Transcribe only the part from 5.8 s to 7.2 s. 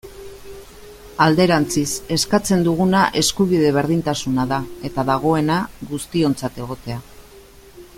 guztiontzat egotea.